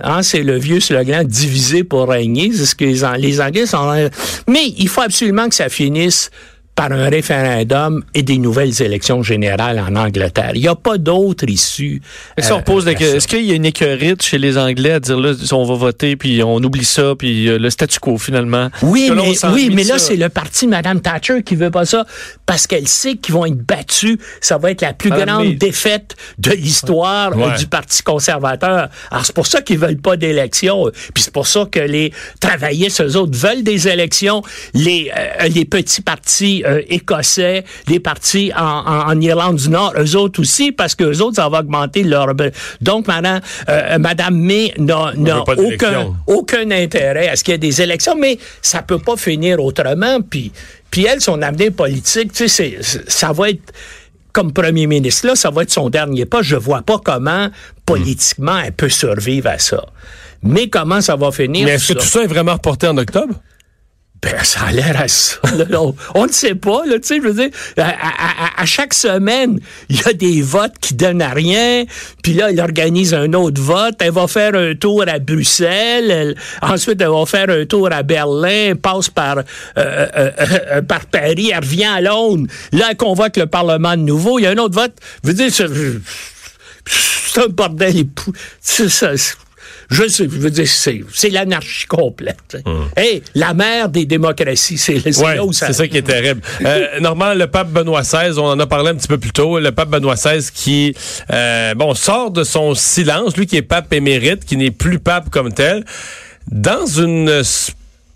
Hein, 0.00 0.22
c'est 0.22 0.42
le 0.42 0.58
vieux 0.58 0.80
slogan 0.80 1.26
diviser 1.26 1.84
pour 1.84 2.08
régner. 2.08 2.50
C'est 2.52 2.66
ce 2.66 2.74
que 2.74 2.84
les 2.84 3.40
Anglais 3.40 3.66
sont. 3.66 4.10
Mais 4.48 4.72
il 4.78 4.88
faut 4.88 5.02
absolument 5.02 5.48
que 5.48 5.54
ça 5.54 5.68
finisse 5.68 6.30
par 6.74 6.90
un 6.90 7.10
référendum 7.10 8.02
et 8.14 8.22
des 8.22 8.38
nouvelles 8.38 8.80
élections 8.80 9.22
générales 9.22 9.78
en 9.78 9.94
Angleterre. 9.94 10.52
Il 10.54 10.62
n'y 10.62 10.68
a 10.68 10.74
pas 10.74 10.96
d'autre 10.96 11.44
issue. 11.46 12.00
Est-ce 12.36 12.52
euh, 12.52 12.60
pose 12.60 12.88
Est-ce 12.88 13.28
qu'il 13.28 13.44
y 13.44 13.52
a 13.52 13.54
une 13.54 13.66
écœurite 13.66 14.22
chez 14.22 14.38
les 14.38 14.56
Anglais 14.56 14.92
à 14.92 15.00
dire 15.00 15.18
là, 15.18 15.32
on 15.52 15.64
va 15.64 15.74
voter, 15.74 16.16
puis 16.16 16.42
on 16.42 16.56
oublie 16.56 16.84
ça, 16.84 17.14
puis 17.16 17.48
euh, 17.48 17.58
le 17.58 17.68
statu 17.68 18.00
quo 18.00 18.16
finalement? 18.16 18.70
Oui, 18.82 19.10
mais, 19.14 19.34
oui, 19.52 19.70
mais 19.72 19.84
là, 19.84 19.98
c'est 19.98 20.16
le 20.16 20.30
parti 20.30 20.64
de 20.64 20.70
Mme 20.70 21.02
Thatcher 21.02 21.42
qui 21.42 21.56
veut 21.56 21.70
pas 21.70 21.84
ça, 21.84 22.06
parce 22.46 22.66
qu'elle 22.66 22.88
sait 22.88 23.16
qu'ils 23.16 23.34
vont 23.34 23.44
être 23.44 23.58
battus. 23.58 24.16
Ça 24.40 24.56
va 24.56 24.70
être 24.70 24.80
la 24.80 24.94
plus 24.94 25.10
Madame 25.10 25.28
grande 25.28 25.46
May. 25.48 25.54
défaite 25.54 26.16
de 26.38 26.52
l'histoire 26.52 27.36
ouais. 27.36 27.58
du 27.58 27.66
Parti 27.66 28.02
conservateur. 28.02 28.88
Alors, 29.10 29.26
c'est 29.26 29.34
pour 29.34 29.46
ça 29.46 29.60
qu'ils 29.60 29.78
veulent 29.78 30.00
pas 30.00 30.16
d'élections. 30.16 30.90
Puis 31.14 31.24
c'est 31.24 31.32
pour 31.32 31.46
ça 31.46 31.66
que 31.70 31.80
les 31.80 32.12
travaillistes, 32.40 33.02
eux 33.02 33.16
autres, 33.16 33.36
veulent 33.36 33.62
des 33.62 33.88
élections. 33.88 34.42
Les, 34.74 35.10
euh, 35.16 35.48
les 35.48 35.64
petits 35.64 36.00
partis 36.00 36.61
euh, 36.64 36.82
écossais, 36.88 37.64
les 37.88 38.00
partis 38.00 38.52
en, 38.56 38.62
en, 38.62 39.10
en, 39.10 39.20
Irlande 39.20 39.56
du 39.56 39.68
Nord, 39.68 39.94
eux 39.98 40.16
autres 40.16 40.40
aussi, 40.40 40.72
parce 40.72 40.94
que 40.94 41.04
eux 41.04 41.22
autres, 41.22 41.36
ça 41.36 41.48
va 41.48 41.60
augmenter 41.60 42.02
leur... 42.02 42.28
Donc, 42.80 43.06
madame, 43.06 43.40
euh, 43.68 43.98
madame 43.98 44.36
May 44.36 44.72
n'a 44.78 45.12
aucun, 45.56 46.14
aucun 46.26 46.70
intérêt 46.70 47.28
à 47.28 47.36
ce 47.36 47.44
qu'il 47.44 47.52
y 47.52 47.54
ait 47.54 47.58
des 47.58 47.82
élections, 47.82 48.16
mais 48.16 48.38
ça 48.60 48.82
peut 48.82 48.98
pas 48.98 49.16
finir 49.16 49.62
autrement. 49.62 50.20
Puis, 50.20 50.52
puis 50.90 51.06
elle, 51.06 51.20
son 51.20 51.40
avenir 51.42 51.72
politique, 51.72 52.32
tu 52.32 52.48
sais, 52.48 52.78
ça 53.06 53.32
va 53.32 53.50
être 53.50 53.72
comme 54.32 54.52
premier 54.52 54.86
ministre, 54.86 55.26
là, 55.26 55.36
ça 55.36 55.50
va 55.50 55.62
être 55.62 55.70
son 55.70 55.90
dernier 55.90 56.24
pas. 56.24 56.42
Je 56.42 56.56
vois 56.56 56.82
pas 56.82 56.98
comment, 56.98 57.48
politiquement, 57.84 58.58
elle 58.58 58.72
peut 58.72 58.88
survivre 58.88 59.48
à 59.48 59.58
ça. 59.58 59.84
Mais 60.42 60.68
comment 60.68 61.00
ça 61.00 61.16
va 61.16 61.30
finir? 61.30 61.66
Mais 61.66 61.72
est-ce 61.72 61.92
que 61.92 61.98
tout 61.98 62.06
ça 62.06 62.22
est 62.22 62.26
vraiment 62.26 62.54
reporté 62.54 62.88
en 62.88 62.96
octobre? 62.96 63.34
Ben, 64.22 64.44
ça 64.44 64.66
a 64.66 64.72
l'air 64.72 65.00
à 65.00 65.08
ça. 65.08 65.38
on 66.14 66.26
ne 66.26 66.32
sait 66.32 66.54
pas, 66.54 66.86
là, 66.86 67.00
tu 67.00 67.08
sais, 67.08 67.16
je 67.16 67.22
veux 67.22 67.34
dire, 67.34 67.50
à, 67.76 68.64
chaque 68.66 68.94
semaine, 68.94 69.58
il 69.88 69.96
y 69.96 70.08
a 70.08 70.12
des 70.12 70.42
votes 70.42 70.74
qui 70.80 70.94
donnent 70.94 71.22
à 71.22 71.30
rien, 71.30 71.84
puis 72.22 72.34
là, 72.34 72.52
il 72.52 72.60
organise 72.60 73.14
un 73.14 73.32
autre 73.32 73.60
vote, 73.60 73.96
elle 73.98 74.12
va 74.12 74.28
faire 74.28 74.54
un 74.54 74.76
tour 74.76 75.04
à 75.08 75.18
Bruxelles, 75.18 76.10
elle, 76.10 76.36
ensuite, 76.62 77.00
elle 77.00 77.08
va 77.08 77.26
faire 77.26 77.50
un 77.50 77.64
tour 77.66 77.90
à 77.90 78.04
Berlin, 78.04 78.74
passe 78.80 79.10
par, 79.10 79.38
euh, 79.38 79.42
euh, 79.76 80.30
euh, 80.38 80.82
par 80.82 81.06
Paris, 81.06 81.50
elle 81.52 81.64
revient 81.64 81.84
à 81.86 82.00
Londres, 82.00 82.46
là, 82.70 82.86
elle 82.90 82.96
convoque 82.96 83.36
le 83.36 83.46
Parlement 83.46 83.96
de 83.96 84.02
nouveau, 84.02 84.38
il 84.38 84.42
y 84.42 84.46
a 84.46 84.50
un 84.50 84.58
autre 84.58 84.76
vote, 84.76 84.94
je 85.24 85.28
veux 85.30 85.34
dire, 85.34 85.50
c'est 85.52 87.40
un 87.40 87.48
bordel 87.48 87.96
époux. 87.96 88.32
C'est 88.60 88.88
ça. 88.88 89.12
Je, 89.92 90.04
je 90.08 90.24
veux 90.24 90.50
dire, 90.50 90.66
c'est 90.66 91.28
l'anarchie 91.30 91.86
complète. 91.86 92.56
Hum. 92.64 92.88
Hey, 92.96 93.22
la 93.34 93.52
mère 93.54 93.88
des 93.88 94.06
démocraties, 94.06 94.78
c'est 94.78 95.04
ouais, 95.04 95.36
là 95.36 95.44
où 95.44 95.52
ça... 95.52 95.66
C'est 95.68 95.74
ça 95.74 95.88
qui 95.88 95.98
est 95.98 96.02
terrible. 96.02 96.40
euh, 96.64 96.98
Normand, 97.00 97.34
le 97.34 97.46
pape 97.46 97.68
Benoît 97.70 98.02
XVI, 98.02 98.38
on 98.38 98.46
en 98.46 98.58
a 98.58 98.66
parlé 98.66 98.90
un 98.90 98.94
petit 98.94 99.08
peu 99.08 99.18
plus 99.18 99.32
tôt, 99.32 99.58
le 99.58 99.70
pape 99.72 99.90
Benoît 99.90 100.14
XVI 100.14 100.44
qui, 100.52 100.94
euh, 101.32 101.74
bon, 101.74 101.94
sort 101.94 102.30
de 102.30 102.42
son 102.42 102.74
silence, 102.74 103.36
lui 103.36 103.46
qui 103.46 103.56
est 103.56 103.62
pape 103.62 103.92
émérite, 103.92 104.44
qui 104.44 104.56
n'est 104.56 104.70
plus 104.70 104.98
pape 104.98 105.30
comme 105.30 105.52
tel, 105.52 105.84
dans 106.50 106.86
une, 106.86 107.42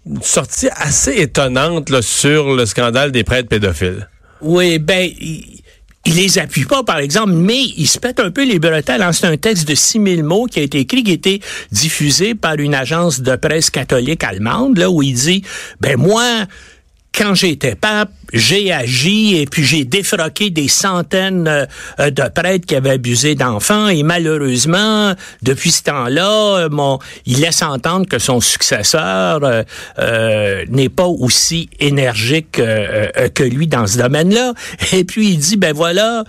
une 0.06 0.22
sortie 0.22 0.68
assez 0.74 1.12
étonnante 1.12 1.90
là, 1.90 2.00
sur 2.02 2.54
le 2.54 2.66
scandale 2.66 3.12
des 3.12 3.22
prêtres 3.22 3.48
pédophiles. 3.48 4.08
Oui, 4.40 4.78
ben... 4.78 5.10
il 6.06 6.14
les 6.14 6.38
appuie 6.38 6.64
pas, 6.64 6.84
par 6.84 6.98
exemple, 6.98 7.32
mais 7.32 7.62
il 7.76 7.86
se 7.86 7.98
pète 7.98 8.20
un 8.20 8.30
peu 8.30 8.44
les 8.44 8.58
bretelles. 8.58 9.04
C'est 9.12 9.26
un 9.26 9.36
texte 9.36 9.66
de 9.66 9.74
6000 9.74 10.22
mots 10.22 10.46
qui 10.46 10.60
a 10.60 10.62
été 10.62 10.78
écrit, 10.78 11.02
qui 11.02 11.10
a 11.10 11.14
été 11.14 11.40
diffusé 11.72 12.34
par 12.34 12.54
une 12.54 12.74
agence 12.74 13.20
de 13.20 13.34
presse 13.36 13.70
catholique 13.70 14.22
allemande, 14.22 14.78
là, 14.78 14.88
où 14.88 15.02
il 15.02 15.14
dit, 15.14 15.42
ben 15.80 15.96
moi, 15.96 16.24
quand 17.12 17.34
j'étais 17.34 17.74
pape, 17.74 18.12
j'ai 18.32 18.72
agi 18.72 19.36
et 19.36 19.46
puis 19.46 19.64
j'ai 19.64 19.84
défroqué 19.84 20.50
des 20.50 20.68
centaines 20.68 21.48
euh, 21.48 22.10
de 22.10 22.22
prêtres 22.28 22.66
qui 22.66 22.74
avaient 22.74 22.90
abusé 22.90 23.34
d'enfants 23.34 23.88
et 23.88 24.02
malheureusement, 24.02 25.14
depuis 25.42 25.70
ce 25.70 25.84
temps-là, 25.84 26.56
euh, 26.56 26.68
mon, 26.70 26.98
il 27.26 27.40
laisse 27.40 27.62
entendre 27.62 28.06
que 28.06 28.18
son 28.18 28.40
successeur 28.40 29.40
euh, 29.98 30.64
n'est 30.68 30.88
pas 30.88 31.06
aussi 31.06 31.68
énergique 31.80 32.52
que 32.52 33.42
lui 33.42 33.66
dans 33.66 33.86
ce 33.86 33.98
domaine-là. 33.98 34.54
Et 34.92 35.04
puis 35.04 35.30
il 35.30 35.38
dit, 35.38 35.56
ben 35.56 35.72
voilà, 35.72 36.24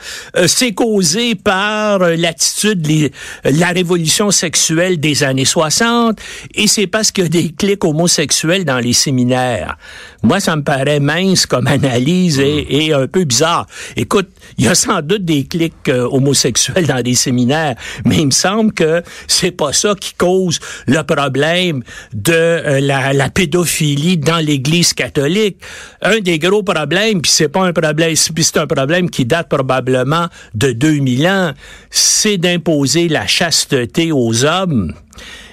c'est 0.45 0.73
causé 0.73 1.35
par 1.35 1.99
l'attitude, 1.99 3.11
la 3.43 3.67
révolution 3.67 4.31
sexuelle 4.31 4.99
des 4.99 5.23
années 5.23 5.45
60 5.45 6.19
et 6.55 6.67
c'est 6.67 6.87
parce 6.87 7.11
qu'il 7.11 7.23
y 7.23 7.27
a 7.27 7.29
des 7.29 7.49
clics 7.51 7.83
homosexuels 7.83 8.65
dans 8.65 8.79
les 8.79 8.93
séminaires. 8.93 9.77
Moi, 10.23 10.39
ça 10.39 10.55
me 10.55 10.63
paraît 10.63 10.99
mince 10.99 11.45
comme 11.45 11.67
analyse 11.67 11.86
et, 11.87 12.93
un 12.93 13.07
peu 13.07 13.23
bizarre. 13.23 13.67
Écoute, 13.95 14.29
il 14.57 14.65
y 14.65 14.67
a 14.67 14.75
sans 14.75 15.01
doute 15.01 15.25
des 15.25 15.45
clics 15.45 15.73
euh, 15.89 16.07
homosexuels 16.11 16.87
dans 16.87 17.01
des 17.01 17.15
séminaires, 17.15 17.75
mais 18.05 18.17
il 18.17 18.27
me 18.27 18.31
semble 18.31 18.73
que 18.73 19.03
c'est 19.27 19.51
pas 19.51 19.73
ça 19.73 19.93
qui 19.99 20.13
cause 20.13 20.59
le 20.87 21.01
problème 21.03 21.83
de 22.13 22.33
euh, 22.33 22.79
la, 22.79 23.29
pédophilie 23.29 24.17
dans 24.17 24.37
l'Église 24.37 24.93
catholique. 24.93 25.57
Un 26.01 26.19
des 26.19 26.39
gros 26.39 26.63
problèmes, 26.63 27.21
puis 27.21 27.31
c'est 27.31 27.49
pas 27.49 27.65
un 27.65 27.73
problème, 27.73 28.13
puis 28.33 28.43
c'est 28.43 28.57
un 28.57 28.67
problème 28.67 29.09
qui 29.09 29.25
date 29.25 29.49
probablement 29.49 30.27
de 30.55 30.71
2000 30.71 31.27
ans, 31.27 31.53
c'est 31.89 32.37
d'imposer 32.37 33.07
la 33.07 33.27
chasteté 33.27 34.11
aux 34.11 34.45
hommes 34.45 34.93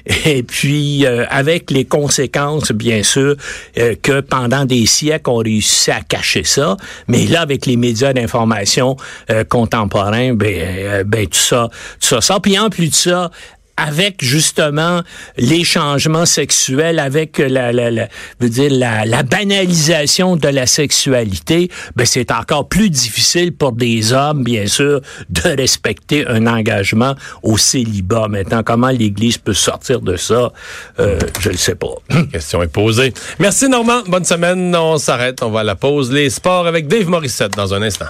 et 0.07 0.43
puis 0.43 1.07
euh, 1.07 1.25
avec 1.31 1.71
les 1.71 1.85
conséquences, 1.85 2.73
bien 2.73 3.03
sûr, 3.03 3.37
euh, 3.79 3.95
que 4.03 4.21
pendant 4.21 4.65
des 4.65 4.87
siècles, 4.87 5.31
on 5.31 5.39
réussit 5.39 5.91
à 5.91 6.01
cacher 6.01 6.45
ça. 6.45 6.77
Mais 7.09 7.27
là, 7.27 7.41
avec 7.41 7.67
les 7.67 7.77
médias 7.77 8.13
d'information 8.13 8.97
euh, 9.31 9.45
contemporains, 9.45 10.35
ben, 10.35 11.05
ben 11.05 11.27
tout 11.27 11.39
ça, 11.39 11.69
tout 12.01 12.09
ça, 12.09 12.21
ça. 12.21 12.41
Puis 12.41 12.59
en 12.59 12.71
plus 12.71 12.91
de 12.91 12.95
ça, 12.95 13.31
avec 13.77 14.23
justement 14.25 15.03
les 15.37 15.65
changements 15.65 16.27
sexuels, 16.27 16.99
avec 16.99 17.39
la, 17.39 17.73
la, 17.73 17.91
la, 17.91 18.09
veux 18.41 18.49
dire, 18.49 18.71
la, 18.71 19.05
la 19.05 19.23
banalisation 19.23 20.37
de 20.37 20.49
la 20.49 20.67
sexualité, 20.67 21.71
ben 21.97 22.07
c'est 22.07 22.31
encore 22.31 22.69
plus 22.69 22.91
difficile 22.91 23.53
pour 23.53 23.73
des 23.73 24.13
hommes, 24.13 24.45
bien 24.45 24.67
sûr, 24.67 25.01
de 25.31 25.57
respecter 25.57 26.27
un 26.27 26.47
engagement 26.47 27.15
au 27.43 27.59
célibat. 27.59 28.29
Maintenant, 28.29 28.63
comment 28.63 28.91
l'Église 28.91 29.39
peut 29.39 29.55
sortir 29.55 30.01
de 30.01 30.17
ça, 30.17 30.53
euh, 31.01 31.19
je 31.41 31.51
ne 31.51 31.57
sais 31.57 31.75
pas. 31.75 31.95
La 32.11 32.23
question 32.25 32.63
est 32.63 32.69
posée. 32.69 33.13
Merci 33.39 33.69
Normand, 33.69 34.03
bonne 34.07 34.25
semaine. 34.25 34.75
On 34.77 34.99
s'arrête, 34.99 35.43
on 35.43 35.51
va 35.51 35.61
à 35.61 35.65
la 35.65 35.75
pause. 35.75 36.13
Les 36.13 36.31
sports 36.31 36.67
avec 36.67 36.87
Dave 36.87 37.09
Morissette 37.09 37.57
dans 37.57 37.75
un 37.75 37.83
instant. 37.83 38.07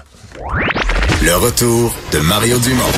Le 1.22 1.34
retour 1.36 1.94
de 2.12 2.18
Mario 2.18 2.58
Dumont 2.58 2.92